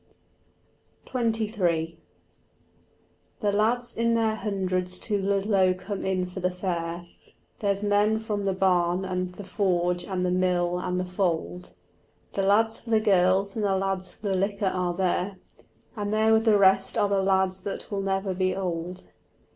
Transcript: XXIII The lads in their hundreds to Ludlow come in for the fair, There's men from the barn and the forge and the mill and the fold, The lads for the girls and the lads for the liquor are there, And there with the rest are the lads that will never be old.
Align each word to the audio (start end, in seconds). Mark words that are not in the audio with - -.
XXIII 1.15 1.99
The 3.39 3.51
lads 3.51 3.95
in 3.95 4.15
their 4.15 4.33
hundreds 4.33 4.97
to 4.97 5.21
Ludlow 5.21 5.75
come 5.75 6.03
in 6.03 6.25
for 6.25 6.39
the 6.39 6.49
fair, 6.49 7.05
There's 7.59 7.83
men 7.83 8.17
from 8.17 8.45
the 8.45 8.53
barn 8.53 9.05
and 9.05 9.31
the 9.35 9.43
forge 9.43 10.03
and 10.03 10.25
the 10.25 10.31
mill 10.31 10.79
and 10.79 10.99
the 10.99 11.05
fold, 11.05 11.73
The 12.33 12.41
lads 12.41 12.79
for 12.79 12.89
the 12.89 12.99
girls 12.99 13.55
and 13.55 13.63
the 13.63 13.75
lads 13.77 14.09
for 14.09 14.29
the 14.29 14.35
liquor 14.35 14.65
are 14.73 14.95
there, 14.95 15.37
And 15.95 16.11
there 16.11 16.33
with 16.33 16.45
the 16.45 16.57
rest 16.57 16.97
are 16.97 17.07
the 17.07 17.21
lads 17.21 17.61
that 17.61 17.91
will 17.91 18.01
never 18.01 18.33
be 18.33 18.55
old. 18.55 19.11